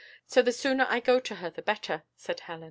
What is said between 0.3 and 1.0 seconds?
the sooner I